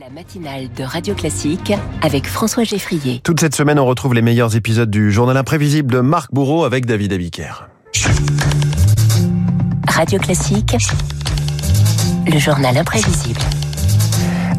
[0.00, 3.20] La matinale de Radio Classique avec François Geffrier.
[3.22, 6.84] Toute cette semaine, on retrouve les meilleurs épisodes du journal imprévisible de Marc Bourreau avec
[6.84, 7.68] David Abiker.
[9.86, 10.76] Radio Classique,
[12.26, 13.38] le journal imprévisible.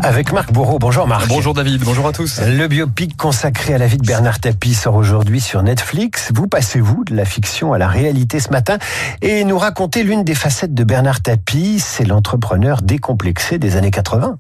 [0.02, 0.80] Avec Marc Bourreau.
[0.80, 1.28] Bonjour Marc.
[1.28, 2.40] Bonjour David, bonjour à tous.
[2.40, 6.32] Le biopic consacré à la vie de Bernard Tapie sort aujourd'hui sur Netflix.
[6.34, 8.78] Vous passez-vous de la fiction à la réalité ce matin
[9.22, 14.38] et nous racontez l'une des facettes de Bernard Tapie, c'est l'entrepreneur décomplexé des années 80.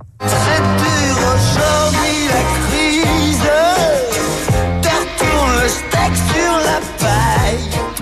[0.56, 0.95] C'est dur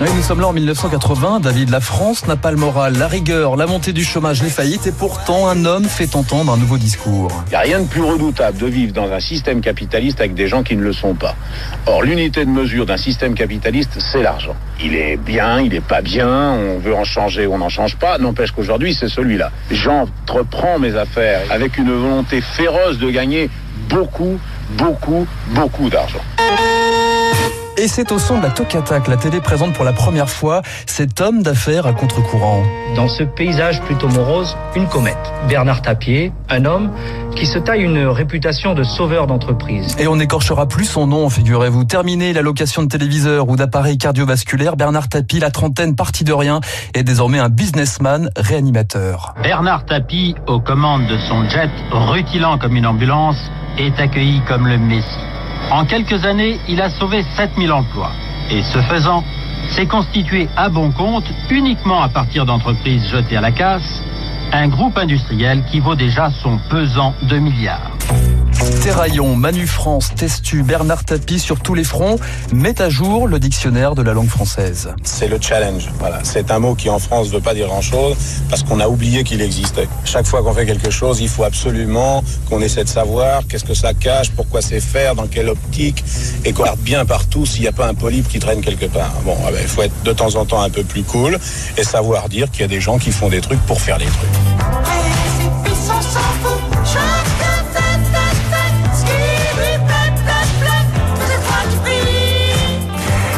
[0.00, 1.38] Oui, nous sommes là en 1980.
[1.38, 4.88] David, la France n'a pas le moral, la rigueur, la montée du chômage, les faillites,
[4.88, 7.30] et pourtant un homme fait entendre un nouveau discours.
[7.46, 10.48] Il n'y a rien de plus redoutable de vivre dans un système capitaliste avec des
[10.48, 11.36] gens qui ne le sont pas.
[11.86, 14.56] Or, l'unité de mesure d'un système capitaliste, c'est l'argent.
[14.82, 18.18] Il est bien, il est pas bien, on veut en changer, on n'en change pas.
[18.18, 19.52] N'empêche qu'aujourd'hui, c'est celui-là.
[19.70, 23.48] J'entreprends mes affaires avec une volonté féroce de gagner
[23.88, 24.40] beaucoup,
[24.76, 26.20] beaucoup, beaucoup d'argent.
[27.76, 30.62] Et c'est au son de la toccata que la télé présente pour la première fois
[30.86, 32.62] cet homme d'affaires à contre-courant.
[32.94, 35.18] Dans ce paysage plutôt morose, une comète.
[35.48, 36.92] Bernard Tapier, un homme
[37.34, 39.96] qui se taille une réputation de sauveur d'entreprise.
[39.98, 41.82] Et on n'écorchera plus son nom, figurez-vous.
[41.82, 46.60] Terminé la location de téléviseurs ou d'appareils cardiovasculaires, Bernard Tapie, la trentaine partie de rien,
[46.94, 49.34] est désormais un businessman réanimateur.
[49.42, 54.78] Bernard Tapie, aux commandes de son jet, rutilant comme une ambulance, est accueilli comme le
[54.78, 55.33] Messie.
[55.70, 58.12] En quelques années, il a sauvé 7000 emplois.
[58.50, 59.24] Et ce faisant,
[59.68, 64.02] s'est constitué à bon compte, uniquement à partir d'entreprises jetées à la casse,
[64.52, 67.93] un groupe industriel qui vaut déjà son pesant de milliards.
[68.82, 72.18] Terraillon, Manu France, Testu, Bernard Tapie sur tous les fronts
[72.52, 74.94] met à jour le dictionnaire de la langue française.
[75.02, 75.88] C'est le challenge.
[76.22, 78.16] C'est un mot qui en France ne veut pas dire grand-chose
[78.50, 79.88] parce qu'on a oublié qu'il existait.
[80.04, 83.74] Chaque fois qu'on fait quelque chose, il faut absolument qu'on essaie de savoir qu'est-ce que
[83.74, 86.04] ça cache, pourquoi c'est faire, dans quelle optique,
[86.44, 89.12] et qu'on regarde bien partout s'il n'y a pas un polype qui traîne quelque part.
[89.24, 91.38] Bon, eh ben, il faut être de temps en temps un peu plus cool
[91.76, 94.06] et savoir dire qu'il y a des gens qui font des trucs pour faire des
[94.06, 95.03] trucs.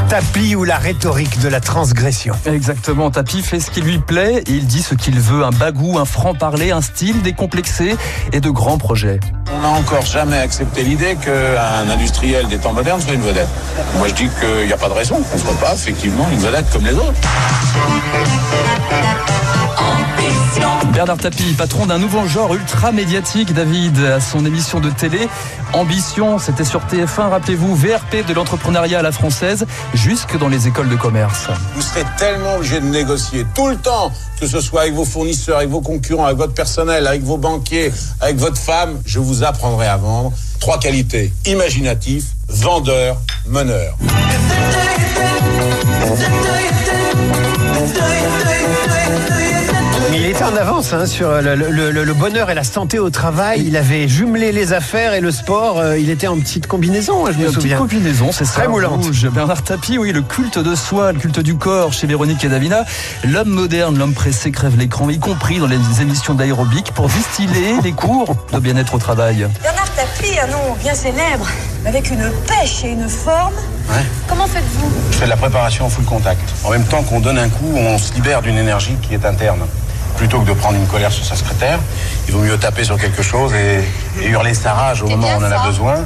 [0.09, 2.34] Tapie ou la rhétorique de la transgression.
[2.47, 5.99] Exactement, Tapie fait ce qui lui plaît et il dit ce qu'il veut, un bagou,
[5.99, 7.97] un franc-parler, un style décomplexé
[8.33, 9.19] et de grands projets.
[9.53, 13.49] On n'a encore jamais accepté l'idée qu'un industriel des temps modernes soit une vedette.
[13.99, 16.39] Moi, je dis qu'il n'y a pas de raison qu'on ne soit pas effectivement une
[16.39, 17.21] vedette comme les autres.
[20.92, 25.28] Bernard Tapie, patron d'un nouveau genre ultra médiatique, David, à son émission de télé.
[25.75, 30.88] Ambition, c'était sur TF1, rappelez-vous, VRP de l'entrepreneuriat à la française, jusque dans les écoles
[30.88, 31.48] de commerce.
[31.75, 34.10] Vous serez tellement obligé de négocier tout le temps,
[34.41, 37.92] que ce soit avec vos fournisseurs, avec vos concurrents, avec votre personnel, avec vos banquiers,
[38.20, 38.98] avec votre femme.
[39.04, 40.32] Je vous apprendrai à vendre.
[40.60, 43.97] Trois qualités imaginatif, vendeur, meneur.
[50.36, 53.64] Était en avance hein, sur le, le- le- le bonheur et la santé au travail.
[53.66, 55.78] Il avait jumelé les affaires et le sport.
[55.78, 57.78] Euh, Il était en petite combinaison, hein, je me Une petite souviens.
[57.78, 58.60] combinaison, c'est ça.
[58.60, 59.02] Très moulante.
[59.04, 59.28] rouge.
[59.30, 62.84] Bernard Tapie, oui, le culte de soi, le culte du corps chez Véronique et Davina.
[63.24, 67.92] L'homme moderne, l'homme pressé crève l'écran, y compris dans les émissions d'aérobic pour distiller les
[67.92, 69.47] cours de bien-être au travail.
[69.62, 71.47] Bernard Tapie, un nom bien célèbre,
[71.86, 73.54] avec une pêche et une forme.
[74.28, 74.91] Comment faites-vous?
[75.12, 76.42] Je fais de la préparation en full contact.
[76.64, 79.60] En même temps qu'on donne un coup, on se libère d'une énergie qui est interne.
[80.16, 81.78] Plutôt que de prendre une colère sur sa secrétaire,
[82.27, 83.84] il vaut mieux taper sur quelque chose et,
[84.22, 85.97] et hurler sa rage au moment où on en a besoin.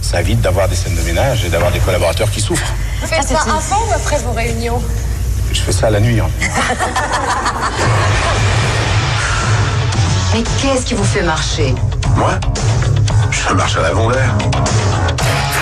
[0.00, 2.72] Ça évite d'avoir des scènes de ménage et d'avoir des collaborateurs qui souffrent.
[3.02, 4.80] Vous faites ça avant ou après vos réunions
[5.52, 6.18] Je fais ça la nuit.
[6.20, 6.28] hein.
[10.34, 11.74] Mais qu'est-ce qui vous fait marcher?
[12.16, 12.32] Moi?
[13.30, 14.34] Je marche à l'avant-l'air.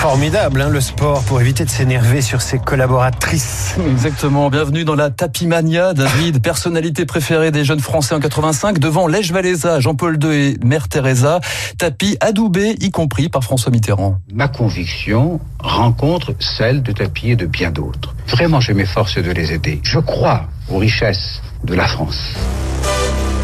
[0.01, 3.75] Formidable, hein, le sport, pour éviter de s'énerver sur ses collaboratrices.
[3.89, 4.49] Exactement.
[4.51, 9.79] Bienvenue dans la Tapimania, David, personnalité préférée des jeunes Français en 85, devant Lèche Walesa,
[9.79, 11.41] Jean-Paul II et Mère Teresa.
[11.79, 14.19] Tapis adoubé, y compris par François Mitterrand.
[14.31, 18.13] Ma conviction rencontre celle de Tapie et de bien d'autres.
[18.27, 19.81] Vraiment, je m'efforce de les aider.
[19.83, 22.35] Je crois aux richesses de la France.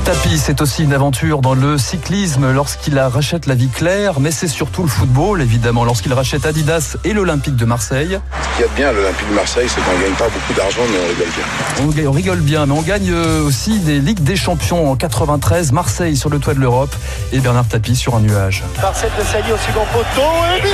[0.05, 4.49] Tapis, c'est aussi une aventure dans le cyclisme lorsqu'il rachète la vie claire, mais c'est
[4.49, 8.19] surtout le football, évidemment, lorsqu'il rachète Adidas et l'Olympique de Marseille.
[8.41, 10.53] Ce qu'il y a de bien à l'Olympique de Marseille, c'est qu'on gagne pas beaucoup
[10.57, 12.09] d'argent, mais on rigole bien.
[12.09, 16.17] On, rigole bien, mais on gagne euh, aussi des Ligues des Champions en 93, Marseille
[16.17, 16.93] sur le toit de l'Europe
[17.31, 18.63] et Bernard Tapie sur un nuage.
[18.81, 20.69] Marcel de Sali au second poteau et but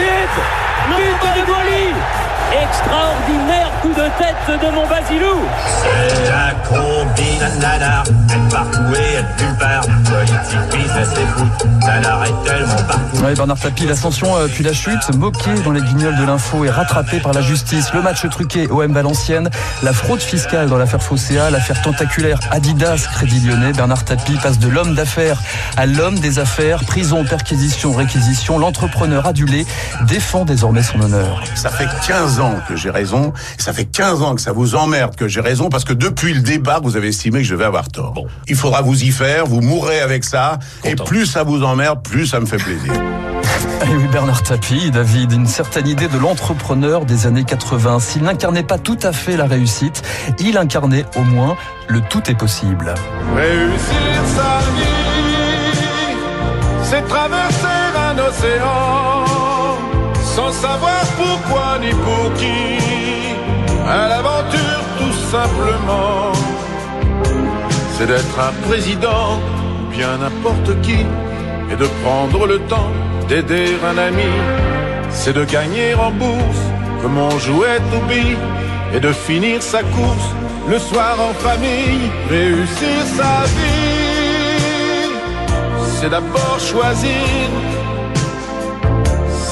[0.89, 1.93] But de Gouali
[2.51, 5.45] Extraordinaire coup de tête de mon Basilou
[5.83, 9.81] C'est un combi nanar, être partout et être nulle part.
[9.81, 13.23] Politique, business et foot, ça l'arrête tellement partout.
[13.23, 16.69] Ouais, Bernard Tapie, l'ascension euh, puis la chute, moqué dans les guignols de l'info et
[16.69, 17.93] rattrapé par la justice.
[17.93, 19.49] Le match truqué OM Valenciennes,
[19.83, 23.73] la fraude fiscale dans l'affaire Fosséa, l'affaire tentaculaire Adidas Crédit Lyonnais.
[23.73, 25.39] Bernard Tapie passe de l'homme d'affaires
[25.77, 26.83] à l'homme des affaires.
[26.85, 28.57] Prison, perquisition, réquisition.
[28.57, 29.67] L'entrepreneur adulé
[30.07, 31.43] défend désormais son honneur.
[31.55, 33.33] Ça fait 15 ans que j'ai raison.
[33.57, 36.33] Et ça fait 15 ans que ça vous emmerde que j'ai raison parce que depuis
[36.33, 38.25] le débat, vous avez estimé que je devais avoir tort.
[38.47, 40.59] Il faudra vous y faire, vous mourrez avec ça.
[40.83, 42.93] Et plus ça vous emmerde, plus ça me fait plaisir.
[43.81, 47.99] Et oui, Bernard Tapie, David, une certaine idée de l'entrepreneur des années 80.
[47.99, 50.03] S'il n'incarnait pas tout à fait la réussite,
[50.39, 51.57] il incarnait au moins
[51.87, 52.93] le tout est possible.
[53.35, 55.09] Réussir sa vie,
[56.83, 57.65] c'est traverser
[57.95, 59.28] un océan
[60.39, 62.61] sans savoir pourquoi ni pour qui.
[63.97, 66.31] À l'aventure, tout simplement,
[67.93, 69.29] c'est d'être un président
[69.79, 71.01] ou bien n'importe qui
[71.71, 72.91] et de prendre le temps
[73.27, 74.33] d'aider un ami.
[75.09, 76.63] C'est de gagner en bourse
[77.01, 78.43] comme on jouait au billes
[78.95, 80.29] et de finir sa course
[80.73, 82.05] le soir en famille.
[82.29, 85.09] Réussir sa vie,
[85.95, 87.49] c'est d'abord choisir,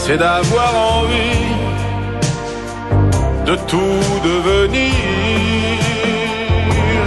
[0.07, 1.47] c'est d'avoir envie
[3.45, 4.93] de tout devenir.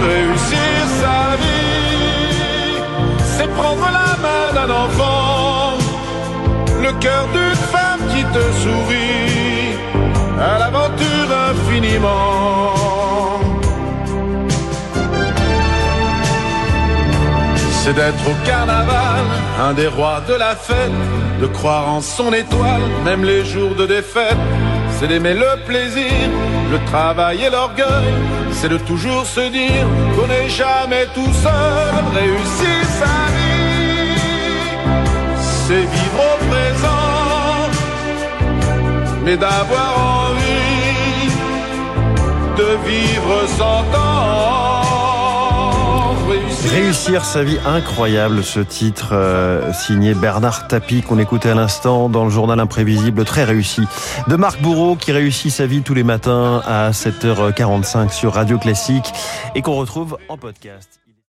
[0.09, 2.77] Réussir sa vie,
[3.33, 5.77] c'est prendre la main d'un enfant,
[6.85, 9.77] le cœur d'une femme qui te sourit,
[10.39, 12.40] à l'aventure infiniment.
[17.83, 19.25] C'est d'être au carnaval,
[19.59, 20.91] un des rois de la fête,
[21.41, 24.37] de croire en son étoile, même les jours de défaite.
[24.99, 26.29] C'est d'aimer le plaisir,
[26.71, 28.13] le travail et l'orgueil.
[28.51, 29.85] C'est de toujours se dire
[30.15, 31.93] qu'on n'est jamais tout seul.
[32.13, 34.21] Réussir sa vie,
[35.65, 37.67] c'est vivre au présent,
[39.25, 39.91] mais d'avoir
[40.27, 41.31] envie
[42.59, 44.70] de vivre sans temps.
[46.65, 52.23] Réussir sa vie incroyable, ce titre euh, signé Bernard Tapie qu'on écoutait à l'instant dans
[52.23, 53.81] le journal imprévisible, très réussi,
[54.27, 59.11] de Marc Bourreau qui réussit sa vie tous les matins à 7h45 sur Radio Classique
[59.55, 61.00] et qu'on retrouve en podcast.